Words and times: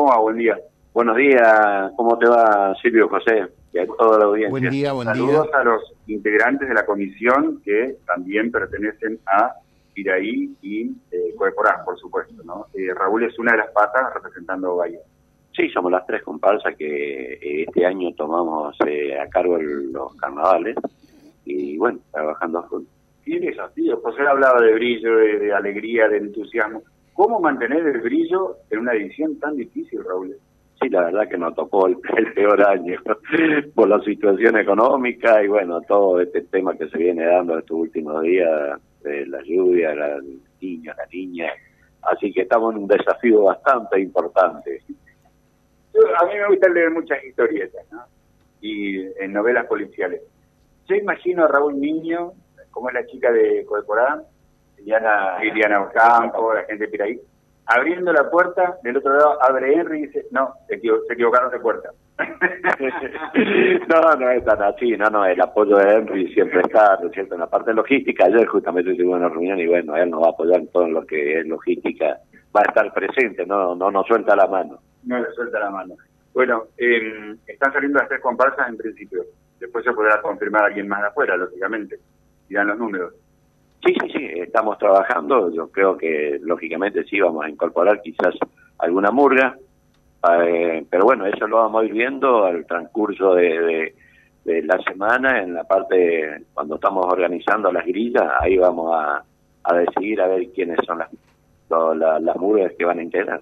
¿cómo 0.00 0.12
va? 0.12 0.18
Buen 0.20 0.38
día. 0.38 0.58
Buenos 0.94 1.14
días, 1.14 1.92
¿cómo 1.94 2.16
te 2.18 2.26
va 2.26 2.74
Silvio 2.80 3.06
José? 3.10 3.48
Y 3.74 3.78
a 3.80 3.86
toda 3.86 4.18
la 4.18 4.24
audiencia. 4.24 4.48
Buen 4.50 4.70
día, 4.70 4.92
buen 4.94 5.06
Saludos 5.06 5.46
día. 5.46 5.58
a 5.60 5.64
los 5.64 5.82
integrantes 6.06 6.68
de 6.70 6.74
la 6.74 6.86
comisión 6.86 7.60
que 7.62 7.96
también 8.06 8.50
pertenecen 8.50 9.18
a 9.26 9.52
Iraí 9.94 10.56
y 10.62 10.90
eh, 11.12 11.34
por 11.84 11.98
supuesto. 11.98 12.42
¿no? 12.44 12.64
Eh, 12.72 12.94
Raúl 12.94 13.24
es 13.24 13.38
una 13.38 13.52
de 13.52 13.58
las 13.58 13.70
patas 13.72 14.14
representando 14.14 14.72
a 14.72 14.76
Bahía. 14.76 15.00
Sí, 15.54 15.68
somos 15.68 15.92
las 15.92 16.06
tres 16.06 16.22
comparsas 16.22 16.74
que 16.76 17.34
eh, 17.34 17.64
este 17.68 17.84
año 17.84 18.14
tomamos 18.16 18.74
eh, 18.86 19.18
a 19.20 19.28
cargo 19.28 19.58
el- 19.58 19.92
los 19.92 20.14
carnavales 20.16 20.76
y 21.44 21.76
bueno, 21.76 21.98
trabajando 22.10 22.62
juntos. 22.62 22.90
Tiene 23.22 23.48
desafíos. 23.50 24.00
José 24.02 24.22
hablaba 24.22 24.62
de 24.62 24.72
brillo, 24.72 25.14
de, 25.18 25.38
de 25.40 25.52
alegría, 25.52 26.08
de 26.08 26.16
entusiasmo. 26.16 26.82
¿Cómo 27.20 27.38
mantener 27.38 27.86
el 27.86 28.00
brillo 28.00 28.56
en 28.70 28.78
una 28.78 28.94
edición 28.94 29.38
tan 29.38 29.54
difícil, 29.54 30.02
Raúl? 30.02 30.34
Sí, 30.80 30.88
la 30.88 31.02
verdad 31.04 31.28
que 31.28 31.36
nos 31.36 31.54
tocó 31.54 31.86
el, 31.86 31.98
el 32.16 32.32
peor 32.32 32.66
año 32.66 32.98
por 33.74 33.88
la 33.90 34.00
situación 34.00 34.56
económica 34.56 35.44
y 35.44 35.48
bueno, 35.48 35.82
todo 35.82 36.18
este 36.22 36.40
tema 36.40 36.74
que 36.78 36.88
se 36.88 36.96
viene 36.96 37.26
dando 37.26 37.58
estos 37.58 37.76
últimos 37.76 38.22
días, 38.22 38.80
de 39.02 39.26
la 39.26 39.42
lluvia, 39.42 39.94
la 39.94 40.14
el 40.16 40.40
niño, 40.62 40.94
la 40.96 41.04
niña. 41.12 41.52
Así 42.10 42.32
que 42.32 42.40
estamos 42.40 42.74
en 42.74 42.84
un 42.84 42.88
desafío 42.88 43.42
bastante 43.42 44.00
importante. 44.00 44.80
Yo- 44.88 46.00
a 46.22 46.24
mí 46.24 46.32
me 46.40 46.48
gusta 46.48 46.70
leer 46.70 46.90
muchas 46.90 47.22
historietas, 47.22 47.84
¿no? 47.92 48.00
Y 48.62 48.98
en 49.22 49.34
novelas 49.34 49.66
policiales. 49.66 50.22
Yo 50.88 50.94
imagino 50.96 51.44
a 51.44 51.48
Raúl 51.48 51.78
Niño, 51.78 52.32
como 52.70 52.88
es 52.88 52.94
la 52.94 53.04
chica 53.04 53.30
de 53.30 53.66
Codecorán, 53.66 54.22
Liliana, 54.80 55.38
Liliana 55.40 55.82
Ocampo, 55.82 56.52
la 56.54 56.64
gente 56.64 56.84
de 56.84 56.90
Piraí, 56.90 57.20
abriendo 57.66 58.12
la 58.12 58.28
puerta, 58.30 58.76
del 58.82 58.96
otro 58.96 59.12
lado 59.12 59.38
abre 59.42 59.72
Henry 59.74 59.98
y 60.00 60.06
dice, 60.06 60.26
no, 60.32 60.52
se, 60.68 60.74
equivo- 60.80 61.00
se 61.06 61.14
equivocaron 61.14 61.50
de 61.50 61.60
puerta. 61.60 61.90
no, 63.88 64.16
no 64.18 64.30
es 64.30 64.44
tan 64.44 64.62
así, 64.62 64.96
no, 64.96 65.08
no, 65.10 65.24
el 65.24 65.40
apoyo 65.40 65.76
de 65.76 65.94
Henry 65.94 66.32
siempre 66.34 66.60
está, 66.60 66.98
¿no 67.00 67.08
es 67.08 67.12
cierto? 67.14 67.34
En 67.34 67.40
la 67.40 67.46
parte 67.48 67.72
logística, 67.72 68.24
ayer 68.26 68.46
justamente 68.46 68.92
tuvimos 68.94 69.16
una 69.18 69.28
reunión 69.28 69.58
y 69.58 69.66
bueno, 69.66 69.96
él 69.96 70.10
nos 70.10 70.22
va 70.22 70.26
a 70.28 70.30
apoyar 70.30 70.60
en 70.60 70.68
todo 70.68 70.88
lo 70.88 71.06
que 71.06 71.40
es 71.40 71.46
logística, 71.46 72.18
va 72.54 72.60
a 72.60 72.68
estar 72.68 72.92
presente, 72.92 73.46
no, 73.46 73.74
no 73.74 73.90
nos 73.90 74.06
suelta 74.06 74.34
la 74.36 74.46
mano. 74.46 74.78
no 75.04 75.18
le 75.18 75.30
suelta 75.32 75.58
la 75.60 75.70
mano. 75.70 75.94
Bueno, 76.34 76.64
eh, 76.78 77.34
están 77.46 77.72
saliendo 77.72 77.98
las 77.98 78.08
tres 78.08 78.20
comparsas 78.20 78.68
en 78.68 78.76
principio. 78.76 79.22
Después 79.58 79.84
se 79.84 79.92
podrá 79.92 80.20
confirmar 80.22 80.62
a 80.62 80.66
alguien 80.66 80.88
más 80.88 81.00
de 81.02 81.08
afuera, 81.08 81.36
lógicamente. 81.36 81.98
Dirán 82.48 82.68
los 82.68 82.78
números. 82.78 83.14
Sí, 83.84 83.94
sí, 84.00 84.10
sí, 84.12 84.24
estamos 84.40 84.76
trabajando, 84.78 85.50
yo 85.52 85.70
creo 85.70 85.96
que 85.96 86.38
lógicamente 86.42 87.02
sí 87.04 87.18
vamos 87.20 87.44
a 87.44 87.48
incorporar 87.48 88.00
quizás 88.02 88.34
alguna 88.78 89.10
murga, 89.10 89.56
eh, 90.42 90.84
pero 90.90 91.04
bueno, 91.04 91.24
eso 91.26 91.46
lo 91.46 91.56
vamos 91.58 91.82
a 91.82 91.86
ir 91.86 91.92
viendo 91.94 92.44
al 92.44 92.66
transcurso 92.66 93.34
de, 93.34 93.58
de- 93.60 93.94
de 94.44 94.62
la 94.62 94.78
semana, 94.82 95.42
en 95.42 95.52
la 95.54 95.64
parte, 95.64 96.44
cuando 96.54 96.76
estamos 96.76 97.04
organizando 97.06 97.70
las 97.70 97.84
grillas, 97.86 98.24
ahí 98.40 98.56
vamos 98.56 98.90
a, 98.94 99.22
a 99.64 99.74
decidir 99.76 100.18
a 100.22 100.28
ver 100.28 100.48
quiénes 100.54 100.78
son 100.86 100.98
las, 100.98 101.08
lo- 101.68 101.94
la- 101.94 102.18
las 102.20 102.36
murgas 102.36 102.72
que 102.78 102.84
van 102.86 102.98
a 102.98 103.02
integrar. 103.02 103.40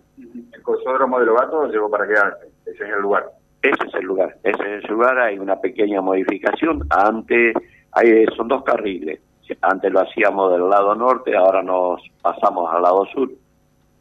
El 0.52 0.62
cosódromo 0.62 1.20
de 1.20 1.26
Lobato 1.26 1.66
llegó 1.68 1.88
para 1.88 2.06
quedarse. 2.06 2.46
Ese 2.66 2.84
es 2.84 2.90
el 2.90 3.00
lugar. 3.00 3.26
Ese 3.62 3.86
es 3.88 3.94
el 3.94 4.04
lugar, 4.04 4.36
ese 4.44 4.76
es 4.78 4.84
el 4.84 4.90
lugar, 4.90 5.18
hay 5.20 5.38
una 5.38 5.60
pequeña 5.60 6.00
modificación, 6.00 6.82
antes 6.90 7.54
hay, 7.92 8.24
son 8.36 8.46
dos 8.48 8.62
carriles, 8.62 9.20
antes 9.62 9.92
lo 9.92 10.00
hacíamos 10.00 10.52
del 10.52 10.68
lado 10.68 10.94
norte, 10.94 11.36
ahora 11.36 11.62
nos 11.62 12.00
pasamos 12.20 12.72
al 12.72 12.82
lado 12.82 13.06
sur, 13.06 13.30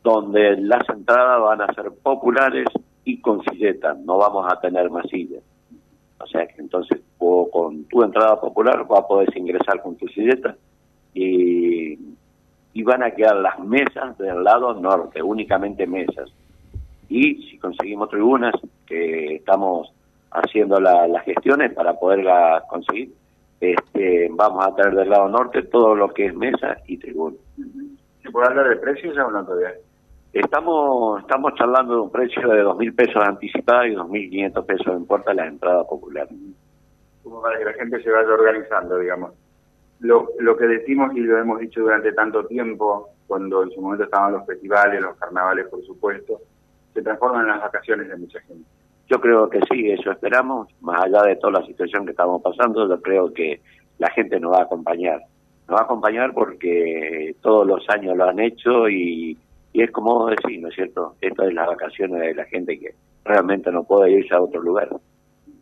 donde 0.04 0.58
las 0.58 0.88
entradas 0.90 1.42
van 1.42 1.62
a 1.62 1.74
ser 1.74 1.92
populares 2.02 2.68
y 3.06 3.20
con 3.22 3.42
silletas, 3.44 3.98
no 4.00 4.18
vamos 4.18 4.46
a 4.52 4.60
tener 4.60 4.90
masillas. 4.90 5.44
O 6.20 6.26
sea 6.28 6.48
que 6.48 6.62
entonces 6.62 7.00
con 7.18 7.84
tu 7.86 8.04
entrada 8.04 8.40
popular 8.40 8.86
vas 8.88 9.00
a 9.00 9.08
poder 9.08 9.36
ingresar 9.38 9.82
con 9.82 9.96
tu 9.96 10.08
silleta 10.08 10.56
y, 11.14 11.98
y 12.74 12.84
van 12.84 13.04
a 13.04 13.12
quedar 13.12 13.36
las 13.38 13.60
mesas 13.60 14.18
del 14.18 14.44
lado 14.44 14.74
norte, 14.74 15.22
únicamente 15.22 15.86
mesas 15.88 16.30
y 17.10 17.50
si 17.50 17.58
conseguimos 17.58 18.10
tribunas, 18.10 18.54
que 18.86 19.36
estamos 19.36 19.92
haciendo 20.32 20.80
la- 20.80 21.08
las 21.08 21.24
gestiones 21.24 21.74
para 21.74 21.94
poderla 21.94 22.64
conseguir, 22.70 23.14
este, 23.60 24.30
vamos 24.32 24.66
a 24.66 24.76
traer 24.76 24.96
del 24.96 25.10
lado 25.10 25.28
norte 25.28 25.64
todo 25.64 25.96
lo 25.96 26.14
que 26.14 26.28
es 26.28 26.36
mesa 26.36 26.78
y 26.86 26.98
tribuna. 26.98 27.38
¿Se 28.22 28.30
puede 28.30 28.48
hablar 28.48 28.70
de 28.70 28.76
precios 28.78 29.16
ya 29.16 29.26
o 29.26 29.32
no 29.32 29.44
todavía? 29.46 29.74
Estamos 30.34 31.22
estamos 31.22 31.54
charlando 31.56 31.96
de 31.96 32.02
un 32.02 32.12
precio 32.12 32.48
de 32.48 32.64
2.000 32.64 32.96
pesos 32.96 33.24
anticipados 33.24 33.88
y 33.88 33.96
2.500 33.96 34.66
pesos 34.66 34.88
en 34.88 35.06
puerta 35.06 35.32
a 35.32 35.34
la 35.34 35.48
entrada 35.48 35.84
popular. 35.86 36.28
Como 37.24 37.42
para 37.42 37.58
que 37.58 37.66
la 37.66 37.74
gente 37.74 38.04
se 38.04 38.12
vaya 38.12 38.30
organizando, 38.30 39.00
digamos. 39.00 39.34
Lo, 40.00 40.28
lo 40.40 40.56
que 40.56 40.68
decimos 40.68 41.16
y 41.16 41.22
lo 41.22 41.40
hemos 41.40 41.60
dicho 41.60 41.82
durante 41.82 42.12
tanto 42.14 42.46
tiempo, 42.46 43.10
cuando 43.26 43.64
en 43.64 43.72
su 43.72 43.82
momento 43.82 44.04
estaban 44.04 44.34
los 44.34 44.46
festivales, 44.46 45.02
los 45.02 45.18
carnavales, 45.18 45.68
por 45.68 45.84
supuesto, 45.84 46.40
se 46.94 47.02
transforman 47.02 47.42
en 47.42 47.48
las 47.48 47.62
vacaciones 47.62 48.08
de 48.08 48.18
mucha 48.18 48.40
gente. 48.42 48.68
Yo 49.10 49.22
creo 49.22 49.50
que 49.50 49.62
sí, 49.72 49.90
eso 49.90 50.12
esperamos, 50.12 50.68
más 50.82 51.06
allá 51.06 51.24
de 51.24 51.38
toda 51.38 51.62
la 51.62 51.66
situación 51.66 52.06
que 52.06 52.12
estamos 52.12 52.42
pasando, 52.42 52.88
yo 52.90 53.02
creo 53.02 53.34
que 53.34 53.62
la 54.00 54.10
gente 54.12 54.40
nos 54.40 54.52
va 54.52 54.60
a 54.60 54.64
acompañar. 54.64 55.22
Nos 55.68 55.78
va 55.78 55.82
a 55.82 55.86
acompañar 55.86 56.34
porque 56.34 57.36
todos 57.42 57.66
los 57.66 57.88
años 57.90 58.18
lo 58.18 58.26
han 58.26 58.40
hecho 58.40 58.90
y, 58.90 59.38
es 59.74 59.92
como 59.92 60.28
decís, 60.28 60.60
¿no 60.62 60.68
es 60.70 60.76
cierto? 60.76 61.16
Esto 61.22 61.44
es 61.44 61.54
las 61.54 61.68
vacaciones 61.68 62.20
de 62.20 62.36
la 62.36 62.46
gente 62.46 62.78
que 62.80 62.96
realmente 63.24 63.72
no 63.72 63.84
puede 63.84 64.12
irse 64.12 64.34
a 64.34 64.42
otro 64.42 64.62
lugar. 64.62 64.90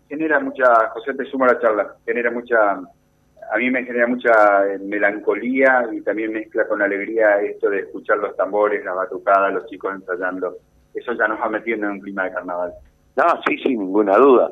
genera 0.09 0.39
mucha, 0.39 0.89
José 0.89 1.13
te 1.13 1.25
sumo 1.25 1.45
a 1.45 1.53
la 1.53 1.59
charla, 1.59 1.95
genera 2.05 2.31
mucha, 2.31 2.71
a 2.71 3.57
mí 3.57 3.69
me 3.69 3.83
genera 3.83 4.07
mucha 4.07 4.31
eh, 4.67 4.79
melancolía 4.79 5.87
y 5.91 6.01
también 6.01 6.33
mezcla 6.33 6.67
con 6.67 6.81
alegría 6.81 7.41
esto 7.41 7.69
de 7.69 7.79
escuchar 7.81 8.17
los 8.17 8.35
tambores, 8.35 8.83
la 8.85 8.93
batucada, 8.93 9.51
los 9.51 9.67
chicos 9.67 9.93
ensayando. 9.93 10.57
Eso 10.93 11.13
ya 11.13 11.27
nos 11.27 11.39
va 11.41 11.49
metiendo 11.49 11.87
en 11.87 11.93
un 11.93 11.99
clima 11.99 12.23
de 12.23 12.31
carnaval. 12.31 12.73
No, 13.15 13.23
sí, 13.47 13.57
sin 13.59 13.79
ninguna 13.79 14.17
duda. 14.17 14.51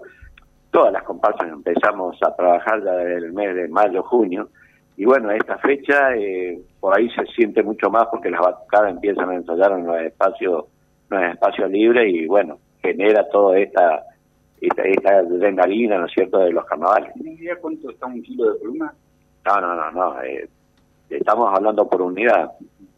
Todas 0.72 0.94
las 0.94 1.04
comparsas 1.04 1.50
empezamos 1.52 2.18
a 2.24 2.36
trabajar 2.36 2.84
ya 2.84 2.92
desde 2.94 3.26
el 3.26 3.34
mes 3.34 3.56
de 3.56 3.68
mayo, 3.68 4.04
junio, 4.04 4.50
y 4.96 5.06
bueno, 5.06 5.32
esta 5.32 5.58
fecha 5.58 6.16
eh, 6.16 6.60
por 6.80 6.96
ahí 6.98 7.10
se 7.10 7.26
siente 7.36 7.64
mucho 7.64 7.90
más 7.90 8.06
porque 8.12 8.30
las 8.30 8.42
batucadas 8.42 8.92
empiezan 8.92 9.30
a 9.30 9.36
ensayar 9.36 9.72
en 9.72 9.88
los 9.88 10.00
espacios, 10.02 10.66
en 11.10 11.20
los 11.22 11.34
espacios 11.34 11.72
libres 11.72 12.14
y 12.14 12.28
bueno, 12.28 12.60
genera 12.82 13.28
toda 13.30 13.58
esta, 13.58 14.04
esta, 14.62 14.84
esta 14.84 15.18
adrenalina, 15.18 15.98
¿no 15.98 16.06
es 16.06 16.14
cierto?, 16.14 16.40
de 16.40 16.52
los 16.52 16.66
carnavales. 16.66 17.14
¿Tienes 17.16 17.40
idea 17.40 17.56
cuánto 17.60 17.90
está 17.90 18.06
un 18.06 18.22
kilo 18.22 18.54
de 18.54 18.60
pluma? 18.60 18.94
No, 19.46 19.62
no, 19.62 19.76
no, 19.76 19.92
no. 19.92 20.22
eh, 20.22 20.48
estamos 21.10 21.52
hablando 21.56 21.88
por 21.90 22.02
unidad. 22.02 22.52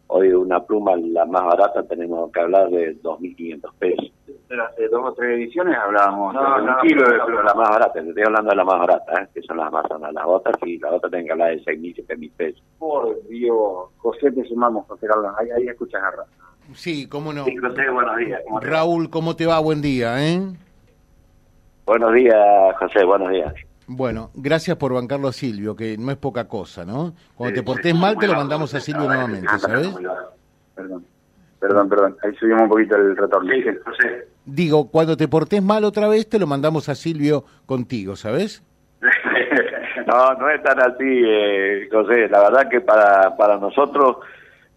Hoy 0.08 0.28
una 0.32 0.60
pluma, 0.60 0.96
la 0.96 1.24
más 1.24 1.44
barata, 1.44 1.82
tenemos 1.82 2.30
que 2.30 2.40
hablar 2.40 2.68
de 2.70 3.00
2.500 3.02 3.72
pesos. 3.78 4.12
Hace 4.48 4.88
dos 4.88 5.00
o 5.04 5.12
tres 5.12 5.36
ediciones 5.38 5.76
hablábamos 5.76 6.32
No, 6.34 6.54
de 6.56 6.60
un 6.62 6.66
no, 6.66 6.78
kilo 6.80 7.02
de 7.08 7.16
la 7.16 7.54
más 7.54 7.68
barata, 7.68 7.92
te 7.94 8.08
estoy 8.08 8.22
hablando 8.22 8.50
de 8.50 8.56
la 8.56 8.64
más 8.64 8.78
barata, 8.78 9.22
¿eh? 9.22 9.28
que 9.34 9.42
son 9.42 9.56
las 9.56 9.66
amazonas. 9.66 10.12
Las 10.12 10.24
otras 10.24 10.56
sí, 10.62 10.78
las 10.78 10.92
otras 10.92 11.10
tienen 11.10 11.26
que 11.26 11.32
hablar 11.32 11.50
de 11.50 11.64
6.000, 11.64 12.06
7.000 12.06 12.32
pesos. 12.36 12.62
Por 12.78 13.26
Dios, 13.28 13.86
José, 13.96 14.30
te 14.30 14.44
sumamos, 14.48 14.86
José 14.86 15.06
Carlos. 15.08 15.32
Ahí, 15.38 15.48
ahí 15.50 15.68
escuchas 15.68 16.00
a 16.02 16.10
Ra- 16.12 16.24
Sí, 16.74 17.08
cómo 17.08 17.32
no. 17.32 17.44
Sí, 17.44 17.56
José, 17.56 17.90
buenos 17.90 18.16
días. 18.18 18.40
Raúl, 18.62 19.10
¿cómo 19.10 19.34
te 19.36 19.46
va? 19.46 19.58
Buen 19.58 19.82
día, 19.82 20.24
¿eh? 20.24 20.40
Buenos 21.84 22.12
días, 22.14 22.36
José, 22.78 23.04
buenos 23.04 23.30
días. 23.30 23.52
Bueno, 23.88 24.30
gracias 24.34 24.76
por 24.76 24.92
bancarlo 24.92 25.28
a 25.28 25.32
Silvio, 25.32 25.76
que 25.76 25.96
no 25.96 26.10
es 26.10 26.16
poca 26.16 26.48
cosa, 26.48 26.84
¿no? 26.84 27.14
Cuando 27.36 27.54
te 27.54 27.62
portés 27.62 27.92
sí, 27.92 27.98
mal, 27.98 28.18
te 28.18 28.26
lo 28.26 28.34
mandamos 28.34 28.74
a. 28.74 28.80
Silvio 28.80 29.06
nuevamente, 29.06 29.46
¿sabes? 29.58 29.94
Perdón, 30.74 31.06
perdón, 31.66 31.88
perdón. 31.88 32.16
Ahí 32.22 32.34
subimos 32.36 32.62
un 32.62 32.68
poquito 32.68 32.96
el 32.96 33.16
retorno. 33.16 33.52
Sí, 33.52 33.64
José. 33.84 34.28
Digo, 34.44 34.90
cuando 34.90 35.16
te 35.16 35.28
portés 35.28 35.62
mal 35.62 35.84
otra 35.84 36.08
vez, 36.08 36.28
te 36.28 36.38
lo 36.38 36.46
mandamos 36.46 36.88
a 36.88 36.94
Silvio 36.94 37.44
contigo, 37.66 38.14
¿sabes? 38.14 38.62
no, 40.06 40.34
no 40.34 40.50
es 40.50 40.62
tan 40.62 40.78
así, 40.80 41.04
eh, 41.04 41.88
José. 41.90 42.28
La 42.28 42.42
verdad 42.42 42.68
que 42.70 42.80
para, 42.80 43.36
para 43.36 43.58
nosotros 43.58 44.18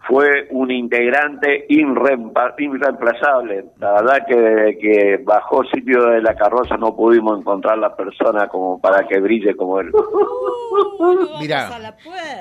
fue 0.07 0.47
un 0.49 0.71
integrante 0.71 1.65
irreemplazable. 1.69 3.65
La 3.77 3.93
verdad 3.93 4.25
que 4.27 4.35
desde 4.35 4.77
que 4.79 5.21
bajó 5.23 5.63
Silvio 5.65 6.05
de 6.05 6.21
la 6.21 6.33
carroza 6.33 6.77
no 6.77 6.95
pudimos 6.95 7.39
encontrar 7.39 7.77
la 7.77 7.95
persona 7.95 8.47
como 8.47 8.81
para 8.81 9.07
que 9.07 9.19
brille 9.19 9.55
como 9.55 9.79
él. 9.79 9.91
Mirá, 11.39 11.69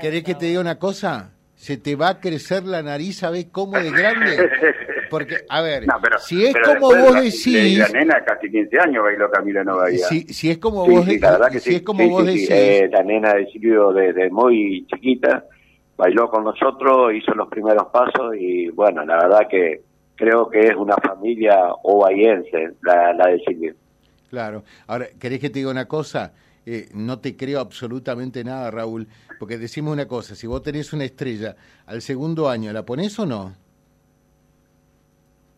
¿querés 0.01 0.25
que 0.25 0.35
te 0.35 0.47
diga 0.47 0.61
una 0.61 0.79
cosa? 0.79 1.33
Se 1.58 1.76
te 1.76 1.96
va 1.96 2.08
a 2.10 2.20
crecer 2.20 2.62
la 2.62 2.82
nariz, 2.84 3.19
¿sabés 3.19 3.46
cómo 3.50 3.76
de 3.81 3.90
grande? 3.90 4.49
Porque, 5.10 5.38
a 5.49 5.60
ver, 5.60 5.87
No, 5.88 5.94
pero, 6.00 6.16
si 6.19 6.46
es 6.46 6.55
como 6.64 6.87
vos 6.94 7.14
decís, 7.20 7.78
La 7.78 7.88
nena 7.88 8.25
casi 8.25 8.49
15 8.49 8.78
años 8.78 9.02
bailó 9.02 9.28
Camila 9.28 9.64
no 9.64 9.76
Bahía. 9.78 10.06
si, 10.06 10.20
si 10.32 10.50
es 10.52 10.58
como 10.58 10.84
Sí, 10.87 10.90
vos, 10.93 11.05
sí, 11.05 11.14
de- 11.14 11.20
la 11.20 11.32
verdad 11.32 11.50
que 11.50 11.58
si 11.58 11.70
sí. 11.70 11.76
es 11.76 11.82
como 11.82 12.08
vos 12.08 12.25
decís, 12.26 12.49
Eh, 12.49 12.88
la 12.93 13.02
nena 13.02 13.34
de 13.34 13.46
Silvio 13.46 13.93
desde 13.93 14.31
muy 14.31 14.87
chiquita 14.87 15.44
bailó 15.96 16.31
con 16.31 16.44
nosotros, 16.44 17.12
hizo 17.12 17.34
los 17.34 17.49
primeros 17.49 17.88
pasos 17.93 18.37
y 18.38 18.69
bueno, 18.69 19.05
la 19.05 19.16
verdad 19.16 19.49
que 19.50 19.81
creo 20.14 20.49
que 20.49 20.60
es 20.60 20.76
una 20.76 20.94
familia 20.96 21.58
ovayense, 21.82 22.70
la, 22.82 23.12
la 23.14 23.26
de 23.31 23.40
Silvia. 23.40 23.75
Claro. 24.31 24.62
Ahora, 24.87 25.06
¿querés 25.19 25.40
que 25.40 25.50
te 25.50 25.58
diga 25.58 25.72
una 25.72 25.88
cosa? 25.88 26.32
Eh, 26.70 26.87
no 26.93 27.19
te 27.19 27.35
creo 27.35 27.61
absolutamente 27.61 28.44
nada, 28.44 28.70
Raúl, 28.70 29.09
porque 29.38 29.56
decimos 29.56 29.91
una 29.91 30.06
cosa, 30.06 30.35
si 30.35 30.47
vos 30.47 30.62
tenés 30.62 30.93
una 30.93 31.05
estrella 31.05 31.56
al 31.87 32.03
segundo 32.03 32.47
año, 32.47 32.70
¿la 32.75 32.85
ponés 32.85 33.19
o 33.19 33.25
no? 33.25 33.55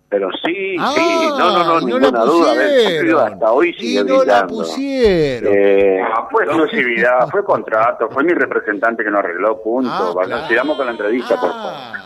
Pero 0.08 0.28
sí, 0.44 0.76
ah, 0.78 0.92
sí, 0.94 1.00
no, 1.30 1.38
no, 1.38 1.64
no, 1.64 1.80
ninguna 1.80 2.10
duda. 2.10 2.54
Ver, 2.54 3.10
hasta 3.16 3.50
hoy 3.50 3.74
sigue 3.74 4.02
y 4.02 4.04
no 4.04 4.24
la 4.24 4.46
pusieron. 4.46 5.52
Eh, 5.52 6.00
fue 6.30 6.44
exclusividad, 6.44 7.28
fue 7.28 7.44
contrato, 7.44 8.08
fue 8.10 8.22
mi 8.22 8.32
representante 8.32 9.02
que 9.02 9.10
nos 9.10 9.18
arregló, 9.18 9.60
punto. 9.60 10.16
Ah, 10.20 10.46
Sigamos 10.46 10.76
con 10.76 10.86
la 10.86 10.92
entrevista, 10.92 11.40
por 11.40 11.50
favor. 11.50 11.98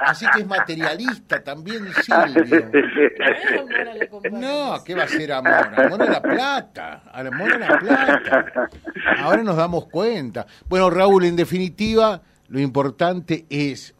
Así 0.00 0.26
que 0.34 0.40
es 0.40 0.46
materialista 0.46 1.42
también, 1.42 1.86
Silvio. 2.02 2.70
no, 4.32 4.82
¿qué 4.84 4.94
va 4.94 5.04
a 5.04 5.08
ser 5.08 5.32
amor? 5.32 5.52
Amor 5.76 6.02
a 6.02 6.10
la 6.10 6.22
plata, 6.22 7.02
amor 7.12 7.52
a 7.52 7.58
la 7.58 7.78
plata. 7.78 8.68
Ahora 9.18 9.42
nos 9.42 9.56
damos 9.56 9.86
cuenta. 9.86 10.46
Bueno, 10.68 10.90
Raúl, 10.90 11.24
en 11.24 11.36
definitiva, 11.36 12.20
lo 12.48 12.60
importante 12.60 13.46
es 13.48 13.94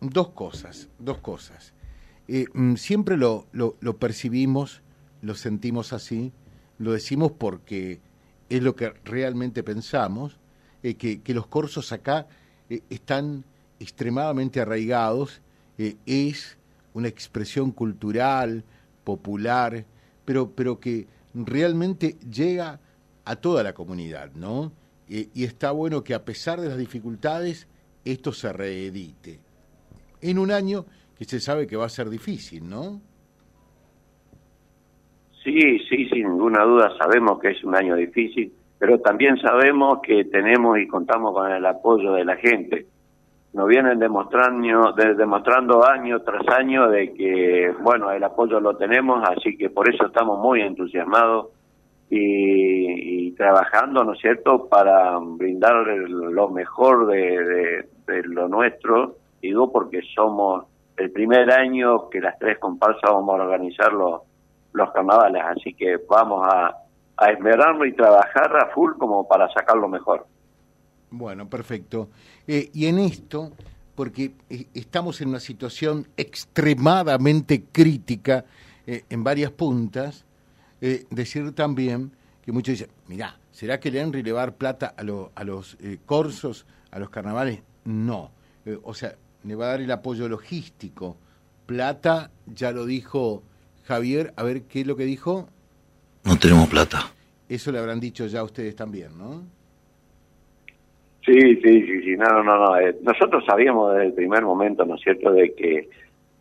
dos 0.00 0.30
cosas, 0.30 0.88
dos 0.98 1.18
cosas 1.18 1.74
eh, 2.28 2.46
mm, 2.52 2.74
siempre 2.74 3.16
lo, 3.16 3.46
lo, 3.52 3.96
percibimos, 3.98 4.82
lo 5.22 5.34
sentimos 5.34 5.92
así, 5.92 6.32
lo 6.78 6.92
decimos 6.92 7.32
porque 7.32 8.00
es 8.48 8.62
lo 8.62 8.74
que 8.74 8.92
realmente 9.04 9.62
pensamos, 9.62 10.38
eh, 10.82 10.94
que, 10.94 11.20
que, 11.22 11.34
los 11.34 11.46
corsos 11.46 11.92
acá 11.92 12.26
eh, 12.68 12.80
están 12.90 13.44
extremadamente 13.80 14.60
arraigados, 14.60 15.42
es 15.78 16.58
una 16.94 17.08
expresión 17.08 17.70
cultural, 17.70 18.64
popular, 19.04 19.84
pero, 20.24 20.50
pero 20.50 20.80
que 20.80 21.06
realmente 21.34 22.16
llega 22.30 22.80
a 23.24 23.36
toda 23.36 23.62
la 23.62 23.74
comunidad, 23.74 24.32
¿no? 24.34 24.72
y 25.08 25.44
está 25.44 25.70
bueno 25.70 26.02
que 26.02 26.14
a 26.14 26.24
pesar 26.24 26.60
de 26.60 26.68
las 26.68 26.78
dificultades, 26.78 27.68
esto 28.04 28.32
se 28.32 28.52
reedite. 28.52 29.38
En 30.20 30.38
un 30.38 30.50
año 30.50 30.84
que 31.16 31.24
se 31.24 31.40
sabe 31.40 31.66
que 31.66 31.76
va 31.76 31.86
a 31.86 31.90
ser 31.90 32.08
difícil, 32.08 32.68
¿no? 32.68 33.00
Sí, 35.42 35.78
sí, 35.88 36.08
sin 36.08 36.28
ninguna 36.28 36.64
duda 36.64 36.92
sabemos 36.98 37.38
que 37.38 37.50
es 37.50 37.62
un 37.62 37.76
año 37.76 37.94
difícil, 37.94 38.52
pero 38.78 39.00
también 39.00 39.36
sabemos 39.38 40.00
que 40.02 40.24
tenemos 40.24 40.78
y 40.78 40.88
contamos 40.88 41.32
con 41.32 41.50
el 41.50 41.64
apoyo 41.64 42.12
de 42.14 42.24
la 42.24 42.36
gente. 42.36 42.86
Nos 43.56 43.68
vienen 43.68 43.98
demostrando, 43.98 44.92
demostrando 44.92 45.82
año 45.82 46.20
tras 46.20 46.46
año 46.58 46.90
de 46.90 47.14
que, 47.14 47.74
bueno, 47.80 48.12
el 48.12 48.22
apoyo 48.22 48.60
lo 48.60 48.76
tenemos, 48.76 49.26
así 49.26 49.56
que 49.56 49.70
por 49.70 49.88
eso 49.88 50.08
estamos 50.08 50.38
muy 50.38 50.60
entusiasmados 50.60 51.46
y, 52.10 53.30
trabajando, 53.32 54.04
¿no 54.04 54.12
es 54.12 54.20
cierto?, 54.20 54.68
para 54.68 55.18
brindar 55.18 55.86
lo 55.86 56.50
mejor 56.50 57.06
de, 57.06 57.86
de 58.06 58.22
lo 58.24 58.46
nuestro, 58.46 59.14
digo 59.40 59.72
porque 59.72 60.02
somos 60.14 60.66
el 60.98 61.10
primer 61.10 61.50
año 61.50 62.10
que 62.10 62.20
las 62.20 62.38
tres 62.38 62.58
comparsas 62.58 63.10
vamos 63.10 63.40
a 63.40 63.44
organizar 63.44 63.90
los, 63.90 64.20
los 64.74 64.92
carnavales, 64.92 65.42
así 65.42 65.72
que 65.72 65.96
vamos 66.06 66.46
a, 66.46 66.74
a 67.16 67.30
esmerarlo 67.30 67.86
y 67.86 67.94
trabajar 67.94 68.54
a 68.54 68.66
full 68.74 68.98
como 68.98 69.26
para 69.26 69.48
sacarlo 69.54 69.88
mejor. 69.88 70.26
Bueno, 71.10 71.48
perfecto. 71.48 72.10
Eh, 72.46 72.70
y 72.72 72.86
en 72.86 72.98
esto, 72.98 73.52
porque 73.94 74.32
eh, 74.50 74.66
estamos 74.74 75.20
en 75.20 75.28
una 75.28 75.40
situación 75.40 76.08
extremadamente 76.16 77.64
crítica 77.70 78.44
eh, 78.86 79.04
en 79.08 79.24
varias 79.24 79.50
puntas, 79.50 80.24
decir 80.78 81.52
también 81.52 82.12
que 82.42 82.52
muchos 82.52 82.74
dicen, 82.74 82.90
mirá, 83.08 83.38
¿será 83.50 83.80
que 83.80 83.90
le 83.90 84.00
han 84.00 84.12
relevar 84.12 84.54
plata 84.54 84.94
a, 84.96 85.00
a 85.34 85.44
los 85.44 85.76
corsos, 86.04 86.66
a 86.92 86.98
los 87.00 87.10
carnavales? 87.10 87.60
No. 87.84 88.30
o 88.84 88.94
sea, 88.94 89.16
le 89.42 89.54
va 89.56 89.66
a 89.66 89.68
dar 89.70 89.80
el 89.80 89.90
apoyo 89.90 90.28
logístico. 90.28 91.16
Plata, 91.64 92.30
ya 92.46 92.70
lo 92.70 92.84
dijo 92.84 93.42
Javier, 93.84 94.32
a 94.36 94.42
ver 94.42 94.62
qué 94.64 94.82
es 94.82 94.86
lo 94.86 94.96
que 94.96 95.04
dijo. 95.04 95.48
No 96.22 96.38
tenemos 96.38 96.68
plata. 96.68 97.10
Eso 97.48 97.72
le 97.72 97.78
habrán 97.78 97.98
dicho 97.98 98.26
ya 98.26 98.40
a 98.40 98.44
ustedes 98.44 98.76
también, 98.76 99.16
¿no? 99.16 99.44
Sí, 101.26 101.56
sí, 101.56 101.82
sí, 101.82 102.02
sí, 102.02 102.16
no, 102.16 102.44
no, 102.44 102.56
no. 102.56 102.78
Eh, 102.78 102.96
nosotros 103.02 103.44
sabíamos 103.44 103.92
desde 103.92 104.06
el 104.06 104.12
primer 104.12 104.44
momento, 104.44 104.84
¿no 104.84 104.94
es 104.94 105.00
cierto?, 105.00 105.32
de 105.32 105.52
que 105.54 105.88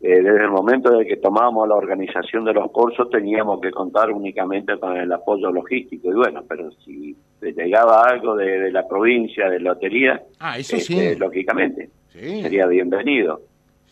eh, 0.01 0.21
desde 0.21 0.43
el 0.43 0.51
momento 0.51 0.95
de 0.95 1.07
que 1.07 1.17
tomábamos 1.17 1.67
la 1.67 1.73
organización 1.73 2.45
de 2.45 2.53
los 2.53 2.69
cursos 2.69 3.09
teníamos 3.09 3.59
que 3.59 3.71
contar 3.71 4.11
únicamente 4.11 4.77
con 4.77 4.95
el 4.95 5.11
apoyo 5.11 5.51
logístico. 5.51 6.11
Y 6.11 6.13
bueno, 6.13 6.43
pero 6.47 6.69
si 6.85 7.15
llegaba 7.41 8.03
algo 8.03 8.35
de, 8.35 8.71
la 8.71 8.87
provincia, 8.87 9.49
de 9.49 9.59
lotería, 9.59 10.21
ah, 10.39 10.59
eso 10.59 10.77
sí. 10.77 10.99
Este, 10.99 11.17
lógicamente 11.17 11.89
sería 12.11 12.67
bienvenido. 12.67 13.41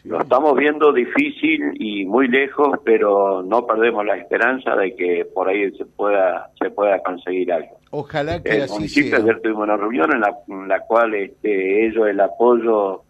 Lo 0.03 0.19
estamos 0.19 0.57
viendo 0.57 0.91
difícil 0.91 1.71
y 1.75 2.05
muy 2.05 2.27
lejos, 2.27 2.77
pero 2.83 3.41
no 3.41 3.65
perdemos 3.65 4.05
la 4.05 4.17
esperanza 4.17 4.75
de 4.75 4.93
que 4.95 5.25
por 5.33 5.47
ahí 5.47 5.71
se 5.77 5.85
pueda 5.85 6.49
se 6.59 6.69
pueda 6.71 7.01
conseguir 7.01 7.53
algo. 7.53 7.79
Ojalá 7.91 8.43
que 8.43 8.49
el 8.49 8.63
así 8.63 8.73
municipio 8.73 9.17
ayer 9.17 9.39
tuvimos 9.41 9.63
una 9.63 9.77
reunión 9.77 10.11
en 10.13 10.19
la, 10.19 10.35
en 10.49 10.67
la 10.67 10.81
cual 10.81 11.13
este, 11.13 11.85
ellos 11.85 12.07
el 12.07 12.19
apoyo 12.19 13.03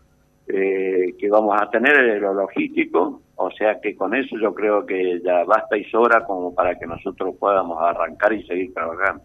eh, 0.47 1.15
que 1.17 1.29
vamos 1.29 1.59
a 1.59 1.69
tener 1.69 1.95
es 2.09 2.21
lo 2.21 2.33
logístico, 2.33 3.21
o 3.37 3.51
sea 3.51 3.79
que 3.81 3.95
con 3.95 4.13
eso 4.13 4.35
yo 4.39 4.53
creo 4.53 4.85
que 4.85 5.19
ya 5.23 5.45
basta 5.45 5.75
y 5.77 5.85
sobra 5.85 6.25
como 6.25 6.53
para 6.53 6.77
que 6.77 6.85
nosotros 6.85 7.35
podamos 7.39 7.81
arrancar 7.81 8.33
y 8.33 8.45
seguir 8.45 8.71
trabajando. 8.73 9.23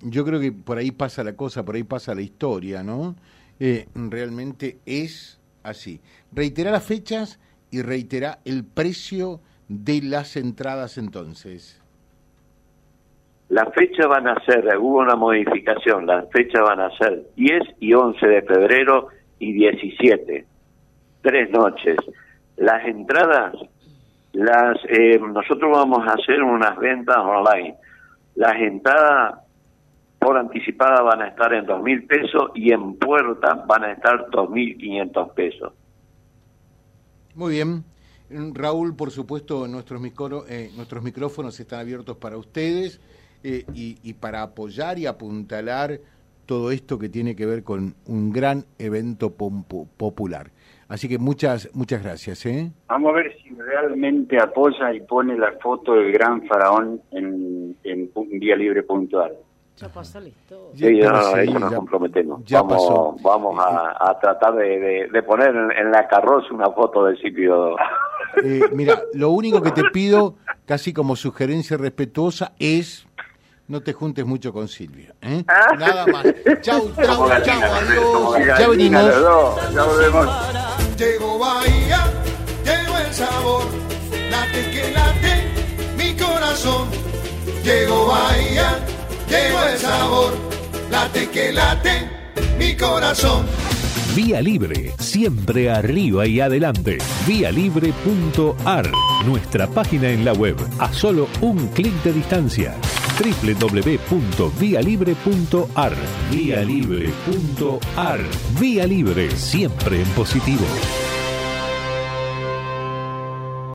Yo 0.00 0.24
creo 0.24 0.40
que 0.40 0.50
por 0.50 0.78
ahí 0.78 0.90
pasa 0.90 1.22
la 1.22 1.36
cosa, 1.36 1.64
por 1.64 1.76
ahí 1.76 1.84
pasa 1.84 2.14
la 2.14 2.22
historia, 2.22 2.82
¿no? 2.82 3.14
Eh, 3.60 3.86
realmente 3.94 4.78
es 4.84 5.38
así. 5.64 6.00
Reitera 6.32 6.70
las 6.70 6.84
fechas 6.84 7.40
y 7.70 7.82
reitera 7.82 8.38
el 8.44 8.64
precio 8.64 9.40
de 9.68 10.00
las 10.02 10.36
entradas 10.36 10.96
entonces. 10.98 11.80
Las 13.48 13.72
fechas 13.74 14.06
van 14.06 14.26
a 14.28 14.42
ser, 14.44 14.64
hubo 14.78 14.98
una 14.98 15.16
modificación, 15.16 16.06
las 16.06 16.28
fechas 16.30 16.62
van 16.62 16.80
a 16.80 16.96
ser 16.96 17.24
10 17.36 17.62
y 17.80 17.92
11 17.92 18.26
de 18.26 18.42
febrero 18.42 19.08
y 19.38 19.52
17, 19.52 20.46
tres 21.22 21.50
noches. 21.50 21.96
Las 22.56 22.84
entradas, 22.86 23.54
las 24.32 24.78
eh, 24.88 25.18
nosotros 25.18 25.70
vamos 25.70 26.00
a 26.06 26.14
hacer 26.14 26.42
unas 26.42 26.76
ventas 26.78 27.18
online. 27.18 27.76
Las 28.34 28.54
entradas 28.54 29.43
por 30.24 30.38
anticipada 30.38 31.02
van 31.02 31.20
a 31.20 31.28
estar 31.28 31.52
en 31.52 31.66
dos 31.66 31.82
mil 31.82 32.04
pesos 32.04 32.50
y 32.54 32.72
en 32.72 32.94
puerta 32.96 33.62
van 33.66 33.84
a 33.84 33.92
estar 33.92 34.30
dos 34.30 34.48
mil 34.48 34.74
quinientos 34.78 35.30
pesos. 35.32 35.74
Muy 37.34 37.52
bien. 37.52 37.84
Raúl, 38.54 38.96
por 38.96 39.10
supuesto, 39.10 39.68
nuestros, 39.68 40.00
micro, 40.00 40.44
eh, 40.48 40.70
nuestros 40.76 41.04
micrófonos 41.04 41.60
están 41.60 41.80
abiertos 41.80 42.16
para 42.16 42.38
ustedes 42.38 43.00
eh, 43.42 43.64
y, 43.74 44.14
para 44.14 44.42
apoyar 44.42 44.98
y 44.98 45.04
apuntalar 45.04 46.00
todo 46.46 46.70
esto 46.70 46.98
que 46.98 47.10
tiene 47.10 47.36
que 47.36 47.44
ver 47.44 47.62
con 47.62 47.94
un 48.06 48.32
gran 48.32 48.64
evento 48.78 49.30
popular. 49.30 50.50
Así 50.88 51.06
que 51.06 51.18
muchas 51.18 51.68
muchas 51.74 52.02
gracias. 52.02 52.46
¿eh? 52.46 52.70
Vamos 52.88 53.12
a 53.12 53.16
ver 53.16 53.36
si 53.42 53.50
realmente 53.50 54.38
apoya 54.40 54.92
y 54.94 55.00
pone 55.00 55.36
la 55.36 55.52
foto 55.62 55.94
del 55.94 56.12
gran 56.12 56.46
faraón 56.46 57.02
en, 57.10 57.76
en 57.84 58.08
puntual. 58.86 59.36
Ya 59.76 59.88
pasó 59.88 60.20
listo. 60.20 60.70
Sí, 60.76 60.98
ya, 60.98 61.10
nos 61.10 61.74
comprometemos. 61.74 62.44
Ya 62.44 62.62
vamos, 62.62 62.86
pasó. 62.86 63.16
Vamos 63.22 63.58
a, 63.58 64.10
a 64.10 64.18
tratar 64.20 64.54
de, 64.54 65.08
de, 65.12 65.22
poner 65.22 65.48
en, 65.48 65.90
la 65.90 66.06
carroza 66.06 66.54
una 66.54 66.70
foto 66.70 67.04
del 67.06 67.20
sitio. 67.20 67.76
Eh, 68.42 68.62
mira, 68.72 69.02
lo 69.14 69.30
único 69.30 69.62
que 69.62 69.72
te 69.72 69.82
pido, 69.92 70.34
casi 70.64 70.92
como 70.92 71.16
sugerencia 71.16 71.76
respetuosa, 71.76 72.52
es 72.58 73.06
no 73.66 73.80
te 73.80 73.92
juntes 73.92 74.24
mucho 74.24 74.52
con 74.52 74.68
Silvia. 74.68 75.14
¿eh? 75.22 75.44
¿Ah? 75.48 75.74
Nada 75.76 76.06
más. 76.06 76.24
Chau, 76.60 76.90
chau, 76.94 77.28
chau, 77.42 77.62
adiós. 77.72 78.58
Ya 78.58 78.68
venimos. 78.68 79.04
Ya 79.74 79.84
volvemos. 79.84 80.28
Llegó 80.98 81.38
Bahía, 81.38 81.98
llegó 82.64 82.98
el 82.98 83.12
sabor, 83.12 83.62
late 84.30 84.70
que 84.70 84.92
late 84.92 85.96
mi 85.96 86.16
corazón. 86.16 86.88
Llegó 87.64 88.06
Bahía 88.06 88.93
Llegó 89.28 89.62
el 89.64 89.78
sabor, 89.78 90.34
late 90.90 91.28
que 91.30 91.52
late 91.52 92.08
mi 92.58 92.76
corazón. 92.76 93.46
Vía 94.14 94.40
Libre, 94.40 94.94
siempre 95.00 95.68
arriba 95.70 96.26
y 96.26 96.40
adelante. 96.40 96.98
Vialibre.ar, 97.26 98.90
nuestra 99.26 99.66
página 99.66 100.08
en 100.10 100.24
la 100.24 100.32
web, 100.32 100.56
a 100.78 100.92
solo 100.92 101.28
un 101.40 101.66
clic 101.68 101.92
de 102.04 102.12
distancia. 102.12 102.76
www.vialibre.ar 103.18 105.94
Vía 106.30 106.62
Libre.ar 106.62 108.20
Vía 108.60 108.86
Libre, 108.86 109.30
siempre 109.32 110.00
en 110.00 110.08
positivo. 110.10 110.64